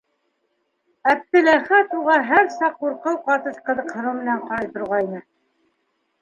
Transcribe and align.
Әптеләхәт 1.11 1.93
уға 1.97 2.15
һәр 2.29 2.49
саҡ 2.55 2.79
ҡурҡыу 2.85 3.19
ҡатыш 3.29 3.61
ҡыҙыҡһыныу 3.69 4.17
менән 4.23 4.43
ҡарай 4.49 4.73
торғайны. 4.79 5.23